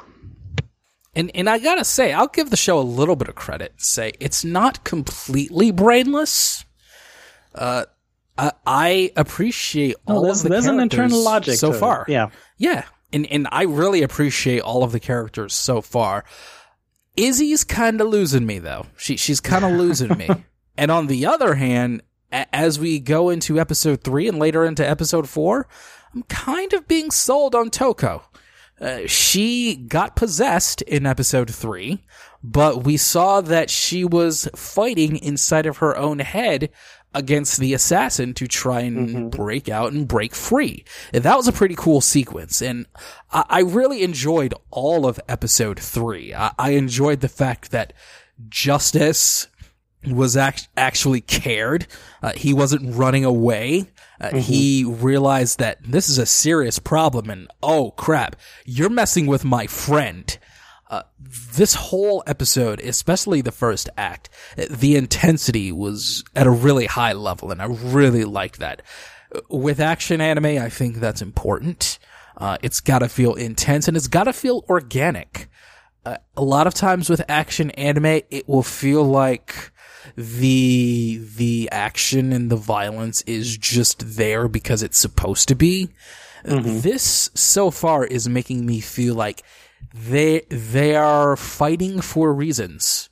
[1.17, 3.73] And and I gotta say, I'll give the show a little bit of credit.
[3.73, 6.65] and Say it's not completely brainless.
[7.55, 7.87] Uh,
[8.39, 11.81] I, I appreciate all there's of the there's an characters internal logic so to it.
[11.81, 12.05] far.
[12.07, 16.25] Yeah, Yeah, and and I really appreciate all of the characters so far.
[17.17, 18.85] Izzy's kind of losing me though.
[18.99, 20.29] She she's kind of losing me.
[20.79, 24.87] And on the other hand, a- as we go into episode three and later into
[24.87, 25.67] episode four,
[26.15, 28.23] I'm kind of being sold on Toko.
[28.81, 32.05] Uh, she got possessed in episode three,
[32.43, 36.71] but we saw that she was fighting inside of her own head
[37.15, 39.29] against the assassin to try and mm-hmm.
[39.31, 40.85] break out and break free.
[41.15, 42.61] And that was a pretty cool sequence.
[42.61, 42.87] And
[43.33, 46.35] I, I really enjoyed all of episode three.
[46.35, 47.95] I, I enjoyed the fact that
[48.51, 49.49] Justice
[50.07, 51.87] was act- actually cared.
[52.23, 53.87] Uh, he wasn't running away.
[54.21, 54.39] Uh, mm-hmm.
[54.39, 59.67] He realized that this is a serious problem and oh crap, you're messing with my
[59.67, 60.39] friend.
[60.89, 67.13] Uh, this whole episode, especially the first act, the intensity was at a really high
[67.13, 68.83] level and I really liked that.
[69.51, 71.99] With action anime, I think that's important.
[72.37, 75.49] Uh, it's gotta feel intense and it's gotta feel organic.
[76.05, 79.73] Uh, a lot of times with action anime, it will feel like,
[80.17, 85.91] the the action and the violence is just there because it's supposed to be.
[86.45, 86.81] Mm-hmm.
[86.81, 89.43] This so far is making me feel like
[89.93, 93.11] they they are fighting for reasons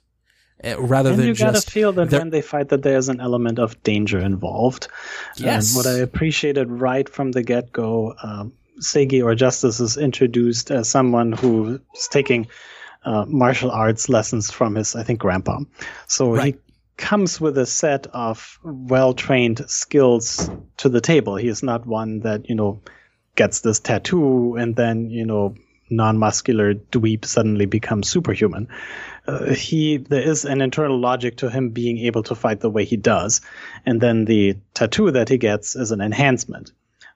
[0.64, 3.59] uh, rather and than you gotta feel that when they fight that there's an element
[3.59, 4.88] of danger involved.
[5.37, 5.75] Yes.
[5.75, 10.71] And what I appreciated right from the get go, um, Seigi or Justice is introduced
[10.71, 12.47] as someone who's taking
[13.05, 15.61] uh, martial arts lessons from his, I think, grandpa.
[16.07, 16.59] So right.
[16.96, 21.37] Comes with a set of well trained skills to the table.
[21.37, 22.80] He is not one that, you know,
[23.35, 25.54] gets this tattoo and then, you know,
[25.90, 28.68] non muscular dweeb suddenly becomes superhuman.
[29.26, 32.85] Uh, he there is an internal logic to him being able to fight the way
[32.85, 33.40] he does,
[33.87, 36.72] and then the tattoo that he gets is an enhancement.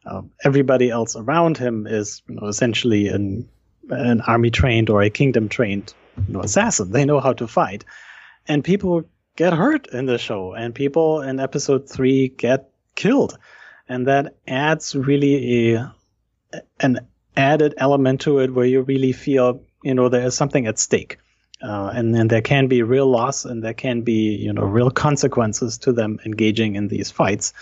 [0.06, 3.48] Uh, everybody else around him is you know, essentially an
[3.90, 5.94] an army trained or a kingdom trained
[6.26, 6.90] you know, assassin.
[6.90, 7.84] They know how to fight,
[8.46, 9.04] and people
[9.38, 13.38] get hurt in the show, and people in episode three get killed,
[13.88, 15.94] and that adds really a
[16.80, 20.78] an added element to it where you really feel you know there is something at
[20.78, 21.18] stake.
[21.62, 24.90] Uh, and then there can be real loss and there can be you know real
[24.90, 27.52] consequences to them engaging in these fights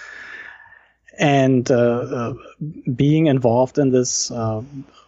[1.19, 1.75] and uh,
[2.21, 2.35] uh,
[2.95, 4.61] being involved in this uh,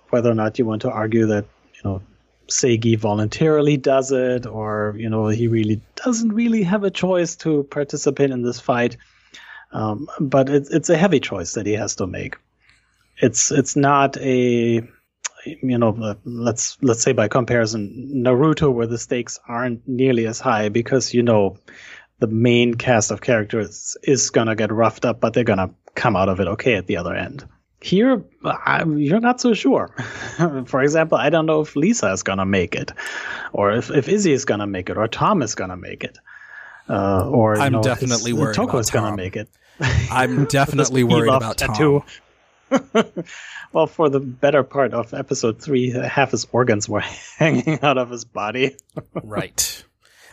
[0.08, 2.00] whether or not you want to argue that you know
[2.48, 7.64] Seigi voluntarily does it, or you know he really doesn't really have a choice to
[7.64, 8.96] participate in this fight.
[9.72, 12.36] Um, but it's it's a heavy choice that he has to make.
[13.18, 14.82] It's it's not a
[15.44, 20.68] you know let's let's say by comparison Naruto where the stakes aren't nearly as high
[20.68, 21.58] because you know
[22.18, 26.28] the main cast of characters is gonna get roughed up, but they're gonna come out
[26.28, 27.44] of it okay at the other end.
[27.80, 29.88] Here, I, you're not so sure.
[30.66, 32.90] For example, I don't know if Lisa is gonna make it,
[33.52, 36.18] or if, if Izzy is gonna make it, or Tom is gonna make it,
[36.88, 39.48] uh, or I'm know, definitely worried Toko about is gonna make it.
[40.10, 42.02] I'm definitely worried about Tom.
[43.72, 48.10] well, for the better part of episode three, half his organs were hanging out of
[48.10, 48.76] his body.
[49.22, 49.84] right.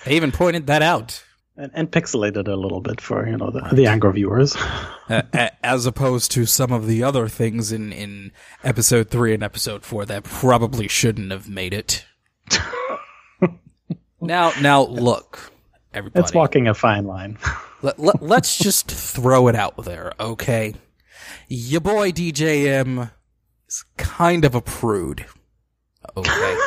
[0.04, 1.24] They even pointed that out
[1.58, 4.56] and, and pixelated a little bit for you know the, the younger viewers,
[5.10, 5.22] uh,
[5.64, 8.32] as opposed to some of the other things in in
[8.64, 12.06] episode three and episode four that probably shouldn't have made it.
[14.22, 15.52] now, now look,
[15.94, 17.38] everybody, it's walking a fine line.
[17.82, 20.76] let, let, let's just throw it out there, okay?
[21.48, 23.12] Your boy DJM
[23.68, 25.26] is kind of a prude.
[26.18, 26.58] Okay.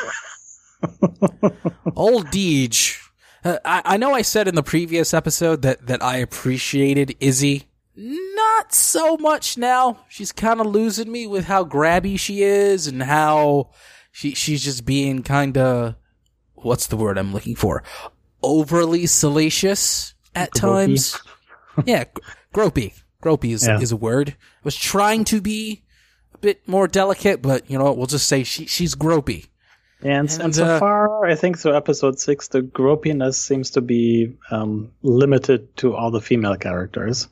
[1.97, 3.08] Old Deej
[3.45, 7.65] uh, I, I know I said in the previous episode that, that I appreciated Izzy.
[7.97, 10.01] Not so much now.
[10.09, 13.71] She's kind of losing me with how grabby she is and how
[14.13, 15.97] she she's just being kind of
[16.55, 17.83] what's the word I'm looking for?
[18.43, 20.61] Overly salacious at gropey.
[20.61, 21.21] times.
[21.87, 22.05] yeah,
[22.55, 22.95] gropey.
[23.23, 23.81] Gropey is yeah.
[23.81, 24.31] is a word.
[24.39, 25.83] I was trying to be
[26.35, 27.97] a bit more delicate, but you know what?
[27.97, 29.49] We'll just say she she's gropey.
[30.01, 33.81] And, and, and so uh, far, I think through episode six, the gropiness seems to
[33.81, 37.29] be um, limited to all the female characters.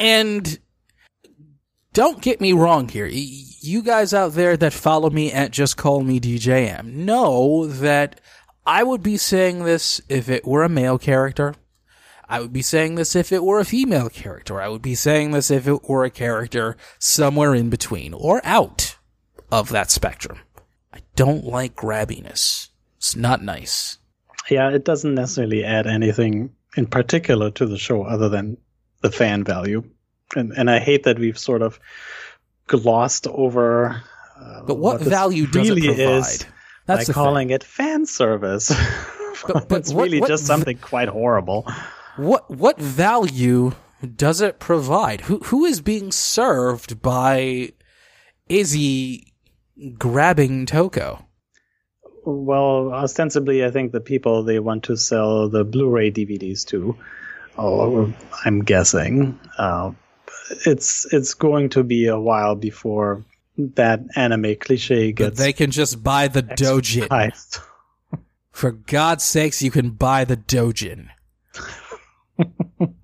[0.00, 0.58] And
[1.92, 3.06] don't get me wrong here.
[3.06, 8.20] You guys out there that follow me at Just Call Me DJM know that
[8.66, 11.54] I would be saying this if it were a male character.
[12.26, 14.58] I would be saying this if it were a female character.
[14.58, 18.96] I would be saying this if it were a character somewhere in between or out
[19.52, 20.38] of that spectrum
[21.16, 22.68] don't like grabbiness.
[22.96, 23.98] It's not nice.
[24.50, 28.58] Yeah, it doesn't necessarily add anything in particular to the show other than
[29.02, 29.84] the fan value.
[30.34, 31.78] And and I hate that we've sort of
[32.66, 34.02] glossed over.
[34.38, 36.18] Uh, but what, what value does really it provide?
[36.18, 36.46] Is
[36.86, 37.54] That's by calling thing.
[37.54, 38.72] it fan service.
[39.46, 41.68] But, but it's what, really what, just something quite horrible.
[42.16, 43.72] What what value
[44.16, 45.22] does it provide?
[45.22, 47.72] Who who is being served by
[48.48, 49.33] Izzy
[49.98, 51.24] grabbing Toko?
[52.24, 56.96] Well, ostensibly, I think the people they want to sell the Blu-ray DVDs to.
[57.58, 58.12] Oh,
[58.44, 59.38] I'm guessing.
[59.58, 59.92] Uh,
[60.66, 63.24] it's it's going to be a while before
[63.56, 67.08] that anime cliche But gets they can just buy the dojin.
[68.50, 71.08] For God's sakes, you can buy the dojin.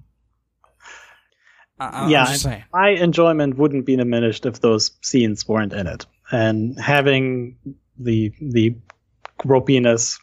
[1.79, 2.63] I- Yeah.
[2.73, 7.57] My enjoyment wouldn't be diminished if those scenes weren't in it, and having
[7.99, 8.77] the the
[9.39, 10.21] gropiness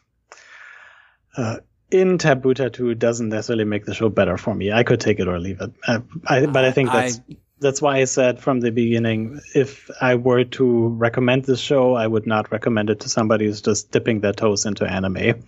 [1.36, 1.58] uh,
[1.92, 4.72] in Taboo Tattoo doesn't necessarily make the show better for me.
[4.72, 7.20] I could take it or leave it, uh, I, but I think that's
[7.60, 12.06] that's why I said from the beginning, if I were to recommend this show, I
[12.06, 15.44] would not recommend it to somebody who's just dipping their toes into anime.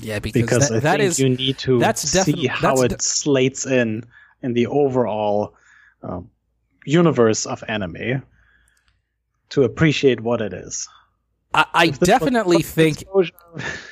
[0.00, 2.94] Yeah, because, because that, I that think is you need to that's see how that's
[2.94, 4.04] it slates in
[4.42, 5.54] in the overall
[6.02, 6.30] um,
[6.84, 8.22] universe of anime
[9.50, 10.88] to appreciate what it is.
[11.54, 13.04] I, I If this was definitely think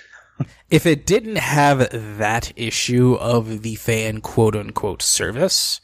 [0.71, 1.89] if it didn't have
[2.19, 5.81] that issue of the fan quote unquote service,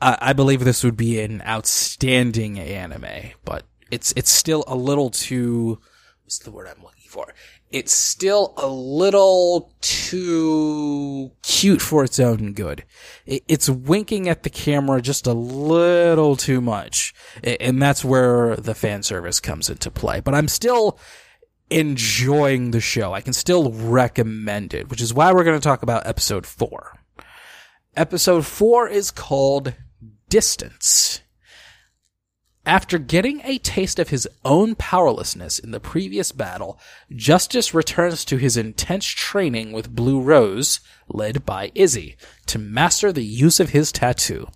[0.00, 3.32] I, I believe this would be an outstanding anime.
[3.44, 5.80] But it's it's still a little too.
[6.24, 7.32] What's the word I'm looking for?
[7.70, 12.84] It's still a little too cute for its own good.
[13.26, 17.12] It's winking at the camera just a little too much,
[17.42, 20.20] and that's where the fan service comes into play.
[20.20, 20.98] But I'm still
[21.68, 23.12] enjoying the show.
[23.12, 27.00] I can still recommend it, which is why we're going to talk about episode four.
[27.96, 29.74] Episode four is called
[30.28, 31.20] Distance.
[32.66, 36.80] After getting a taste of his own powerlessness in the previous battle,
[37.14, 43.24] Justice returns to his intense training with Blue Rose, led by Izzy, to master the
[43.24, 44.48] use of his tattoo.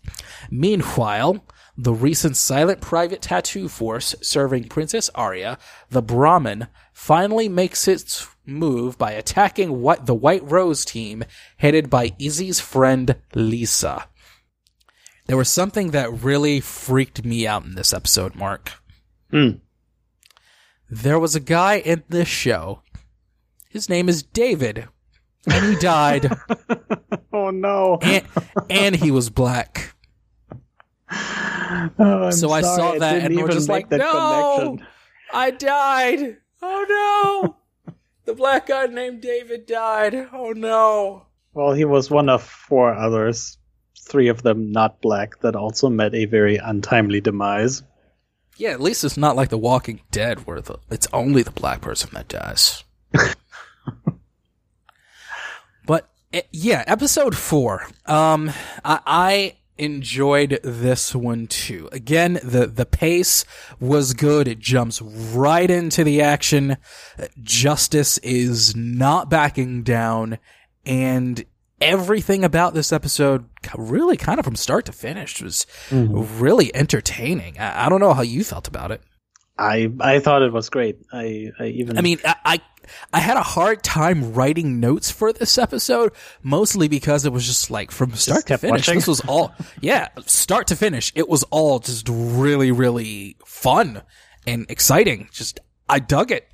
[0.51, 1.45] Meanwhile,
[1.79, 5.57] the recent silent private tattoo force serving Princess Arya,
[5.89, 11.23] the Brahmin, finally makes its move by attacking what the White Rose team
[11.59, 14.09] headed by Izzy's friend Lisa.
[15.31, 18.73] There was something that really freaked me out in this episode, Mark.
[19.31, 19.59] Hmm.
[20.91, 22.83] There was a guy in this show.
[23.69, 24.89] His name is David.
[25.49, 26.33] And he died.
[27.33, 28.01] oh no!
[28.03, 28.25] and,
[28.69, 29.95] and he was black.
[32.01, 34.87] Oh, I'm So I sorry, saw that and we're just like, no, connection.
[35.33, 36.39] I died.
[36.61, 37.55] Oh
[37.87, 37.95] no.
[38.25, 40.29] the black guy named David died.
[40.33, 41.27] Oh no.
[41.55, 43.59] Well, he was one of four others,
[44.11, 47.83] three of them not black, that also met a very untimely demise.
[48.57, 51.81] Yeah, at least it's not like The Walking Dead where the, it's only the black
[51.81, 52.85] person that dies.
[55.87, 57.87] but eh, yeah, episode four.
[58.05, 58.51] Um,
[58.85, 61.89] I, I enjoyed this one too.
[61.91, 63.47] Again, the the pace
[63.81, 64.47] was good.
[64.47, 66.77] It jumps right into the action.
[67.43, 70.39] Justice is not backing down,
[70.85, 71.45] and
[71.81, 76.41] everything about this episode, really, kind of from start to finish, was mm-hmm.
[76.43, 77.59] really entertaining.
[77.59, 79.03] I, I don't know how you felt about it.
[79.59, 80.99] I I thought it was great.
[81.13, 82.61] I I even I mean, I, I
[83.13, 86.13] I had a hard time writing notes for this episode,
[86.43, 88.81] mostly because it was just like from start to finish.
[88.81, 88.95] watching?
[88.97, 91.13] This was all, yeah, start to finish.
[91.15, 94.03] It was all just really, really fun
[94.47, 95.29] and exciting.
[95.33, 96.49] Just I dug it.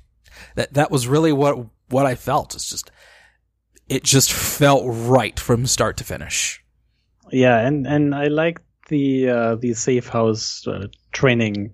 [0.55, 2.55] That that was really what what I felt.
[2.55, 2.91] It's just
[3.89, 6.63] it just felt right from start to finish.
[7.31, 11.73] yeah, and and I liked the uh, the safe house uh, training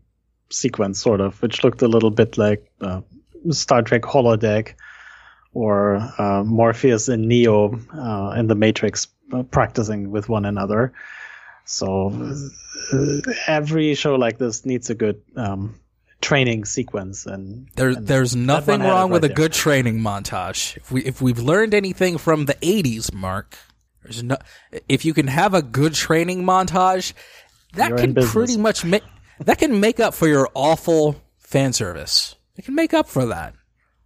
[0.49, 3.01] sequence, sort of, which looked a little bit like uh,
[3.49, 4.73] Star Trek holodeck
[5.53, 10.93] or uh, Morpheus and Neo uh, in the Matrix uh, practicing with one another.
[11.65, 12.11] So
[13.47, 15.79] every show like this needs a good um,
[16.23, 19.53] training sequence, and There, and there's nothing one had it wrong with right a good
[19.53, 20.77] training montage.
[20.77, 23.57] If we if we've learned anything from the '80s, Mark,
[24.01, 24.37] there's no.
[24.89, 27.13] If you can have a good training montage,
[27.73, 29.03] that You're can pretty much make
[29.39, 32.35] that can make up for your awful fan service.
[32.55, 33.53] It can make up for that.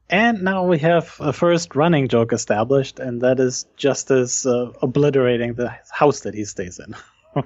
[0.10, 5.56] And now we have a first running joke established, and that is Justice uh, obliterating
[5.56, 6.96] the house that he stays in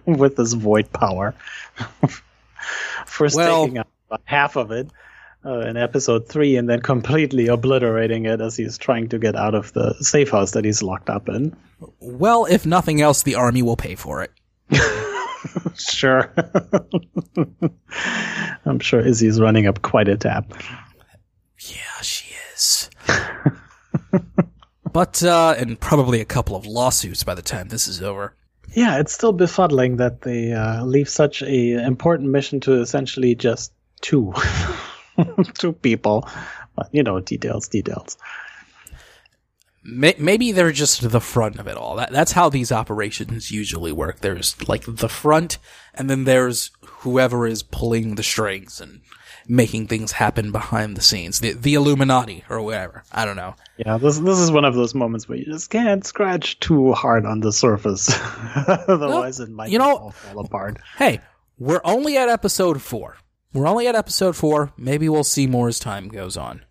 [0.17, 1.33] with this void power.
[3.05, 3.87] first Well- about
[4.25, 4.89] half of it
[5.45, 9.55] uh, in episode three, and then completely obliterating it as he's trying to get out
[9.55, 11.55] of the safe house that he's locked up in.
[11.99, 14.31] Well, if nothing else, the army will pay for it.
[15.77, 16.31] Sure.
[18.65, 20.55] I'm sure Izzy's running up quite a tab.
[21.59, 22.89] Yeah, she is.
[24.91, 28.35] but uh, and probably a couple of lawsuits by the time this is over.
[28.73, 33.73] Yeah, it's still befuddling that they uh, leave such a important mission to essentially just
[34.01, 34.33] two.
[35.53, 36.27] two people.
[36.75, 38.17] But, you know, details, details.
[39.83, 41.95] Maybe they're just the front of it all.
[41.95, 44.19] That, that's how these operations usually work.
[44.19, 45.57] There's like the front,
[45.95, 49.01] and then there's whoever is pulling the strings and
[49.47, 51.39] making things happen behind the scenes.
[51.39, 53.03] The, the Illuminati or whatever.
[53.11, 53.55] I don't know.
[53.77, 57.25] Yeah, this this is one of those moments where you just can't scratch too hard
[57.25, 58.11] on the surface,
[58.55, 60.77] otherwise it might you know, all fall apart.
[60.97, 61.21] Hey,
[61.57, 63.17] we're only at episode four.
[63.53, 64.71] We're only at episode four.
[64.77, 66.63] Maybe we'll see more as time goes on.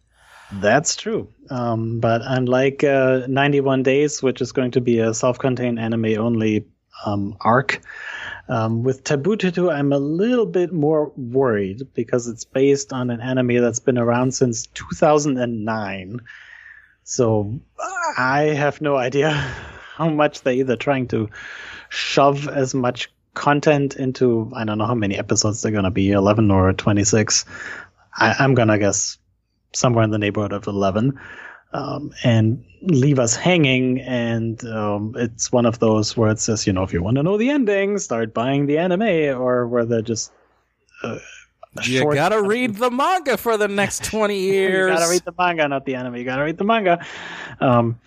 [0.53, 1.29] That's true.
[1.51, 6.67] Um, but unlike uh, 91 Days, which is going to be a self-contained anime only
[7.05, 7.81] um, arc,
[8.49, 13.21] um, with Taboo Tattoo, I'm a little bit more worried because it's based on an
[13.21, 16.21] anime that's been around since 2009.
[17.05, 17.61] So
[18.19, 19.31] I have no idea
[19.97, 21.29] how much they're either trying to
[21.91, 26.11] shove as much content into, I don't know how many episodes they're going to be,
[26.11, 27.45] 11 or 26.
[28.17, 29.19] I, I'm going to guess
[29.73, 31.19] somewhere in the neighborhood of 11
[31.73, 34.01] um, and leave us hanging.
[34.01, 37.23] And um, it's one of those where it says, you know, if you want to
[37.23, 39.03] know the ending, start buying the anime,
[39.41, 40.33] or where they're just.
[41.03, 41.19] Uh,
[41.85, 44.89] you gotta read the manga for the next 20 years.
[44.89, 46.17] you gotta read the manga, not the anime.
[46.17, 47.07] You gotta read the manga.
[47.61, 48.01] Um,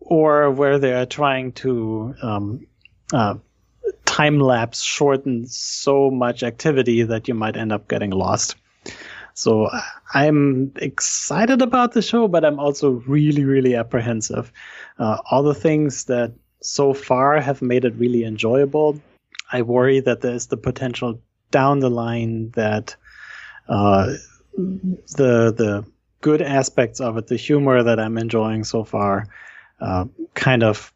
[0.00, 2.66] or where they're trying to um,
[3.12, 3.36] uh,
[4.16, 8.56] time lapse shorten so much activity that you might end up getting lost.
[9.34, 9.68] So
[10.14, 14.50] I'm excited about the show, but I'm also really, really apprehensive.
[14.98, 18.98] Uh, all the things that so far have made it really enjoyable,
[19.52, 22.96] I worry that there's the potential down the line that
[23.68, 24.14] uh,
[24.56, 25.84] the the
[26.22, 29.28] good aspects of it, the humor that I'm enjoying so far,
[29.80, 30.90] uh, kind of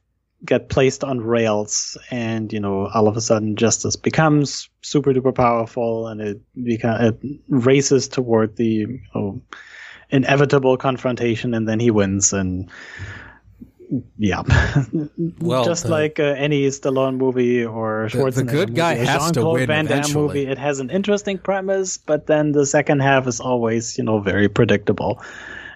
[0.44, 5.34] get placed on rails and you know all of a sudden justice becomes super duper
[5.34, 9.40] powerful and it beca- it races toward the you know,
[10.08, 12.70] inevitable confrontation and then he wins and
[14.18, 14.42] yeah.
[15.40, 19.06] Well just the, like uh, any Stallone movie or Schwarzenegger the, the good guy movie,
[19.06, 20.22] has to win Van Damme eventually.
[20.22, 24.20] movie it has an interesting premise but then the second half is always you know
[24.20, 25.22] very predictable.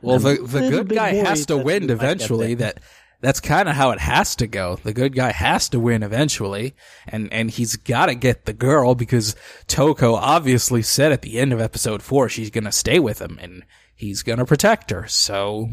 [0.01, 2.81] Well the, the good guy has to win we might get eventually that
[3.25, 4.77] that's kind of how it has to go.
[4.77, 6.75] The good guy has to win eventually,
[7.09, 9.35] and and he's got to get the girl because
[9.66, 13.64] Toko obviously said at the end of episode four she's gonna stay with him and
[13.95, 15.07] he's gonna protect her.
[15.09, 15.70] So,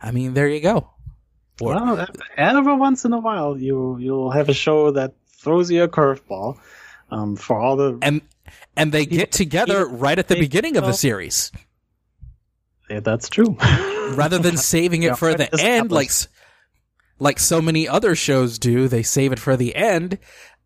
[0.00, 0.90] I mean, there you go.
[1.60, 5.82] Or- Well, every once in a while, you you'll have a show that throws you
[5.84, 6.58] a curveball.
[7.10, 8.20] Um, for all the and
[8.76, 11.52] and they get together right at the beginning of the series
[12.90, 13.56] yeah, that's true.
[14.14, 16.10] rather than saving it Yeah, for the end like
[17.18, 20.18] like so many other shows do they save it for the end.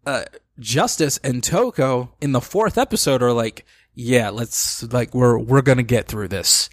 [0.07, 0.25] Uh
[0.59, 5.83] justice and toko in the fourth episode are like yeah let's like we're we're gonna
[5.83, 6.69] get through this.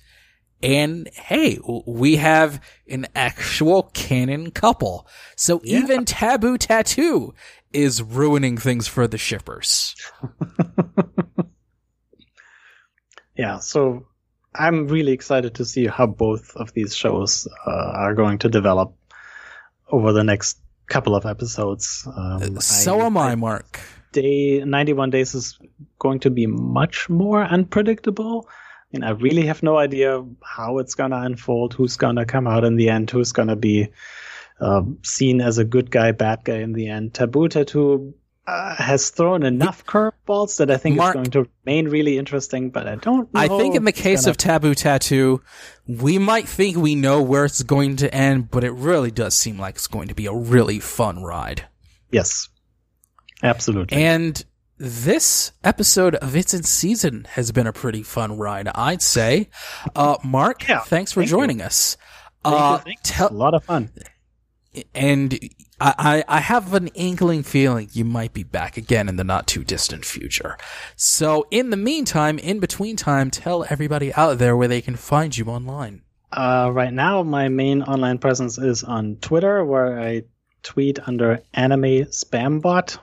[0.63, 5.07] And hey we have an actual canon couple.
[5.35, 5.79] So Yeah.
[5.79, 7.33] even taboo tattoo
[7.73, 9.95] is ruining things for the shippers.
[13.37, 14.07] Yeah, so
[14.55, 18.95] I'm really excited to see how both of these shows uh, are going to develop
[19.89, 22.07] over the next couple of episodes.
[22.15, 23.79] Um, so am i mark.
[24.13, 25.59] day 91 days is
[25.99, 28.47] going to be much more unpredictable.
[28.93, 32.47] And i really have no idea how it's going to unfold who's going to come
[32.47, 33.89] out in the end who's going to be
[34.61, 37.13] uh, seen as a good guy bad guy in the end.
[37.13, 38.13] Taboo tattoo
[38.47, 42.69] uh, has thrown enough curveballs that i think Mark- it's going to remain really interesting
[42.69, 45.41] but i don't know I think in the case gonna- of Taboo Tattoo,
[45.87, 49.59] we might think we know where it's going to end, but it really does seem
[49.59, 51.65] like it's going to be a really fun ride.
[52.11, 52.47] yes
[53.43, 54.43] absolutely And
[54.79, 59.49] this episode of It's in Season has been a pretty fun ride, I'd say.
[59.95, 61.37] Uh, Mark, Yeah, thanks for thank you.
[61.37, 61.97] joining us.
[62.43, 63.01] Thank you, Uh, thank you.
[63.03, 63.89] tell- a lot of fun
[64.93, 65.37] and
[65.79, 69.47] I, I I have an inkling feeling you might be back again in the not
[69.47, 70.57] too distant future.
[70.95, 75.37] So in the meantime, in between time, tell everybody out there where they can find
[75.37, 76.01] you online.
[76.31, 80.23] Uh, right now, my main online presence is on Twitter, where I
[80.63, 82.97] tweet under anime spam bot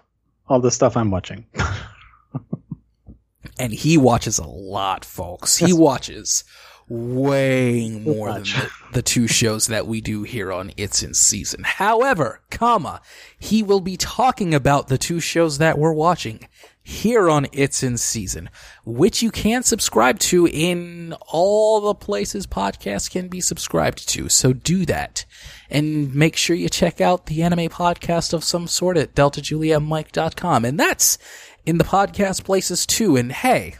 [0.48, 1.46] all the stuff I'm watching.
[3.58, 5.56] and he watches a lot, folks.
[5.56, 6.44] He watches
[6.88, 11.62] way more than the, the two shows that we do here on It's in Season.
[11.64, 13.00] However, comma,
[13.38, 16.46] he will be talking about the two shows that we're watching
[16.82, 18.50] here on It's in Season,
[18.84, 24.28] which you can subscribe to in all the places podcasts can be subscribed to.
[24.28, 25.24] So do that.
[25.70, 30.64] And make sure you check out the anime podcast of some sort at deltajuliamike.com.
[30.66, 31.16] And that's
[31.64, 33.16] in the podcast places too.
[33.16, 33.76] And hey,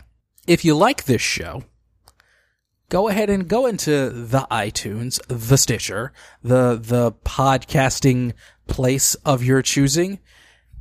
[0.47, 1.65] if you like this show,
[2.89, 6.13] go ahead and go into the iTunes, the Stitcher,
[6.43, 8.33] the the podcasting
[8.67, 10.19] place of your choosing,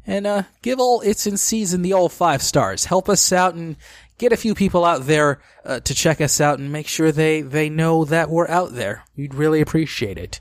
[0.06, 2.86] and uh, give all it's in season the old five stars.
[2.86, 3.76] Help us out and
[4.18, 7.42] get a few people out there uh, to check us out and make sure they
[7.42, 9.04] they know that we're out there.
[9.16, 10.40] We'd really appreciate it.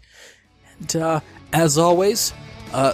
[0.79, 1.21] And uh,
[1.53, 2.33] as always,
[2.73, 2.93] uh,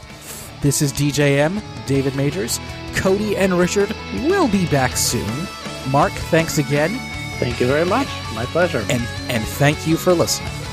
[0.62, 2.58] this is DJM David Majors.
[2.96, 5.46] Cody and Richard will be back soon.
[5.90, 7.17] Mark, thanks again.
[7.38, 8.08] Thank you very much.
[8.34, 8.84] My pleasure.
[8.90, 10.67] And and thank you for listening.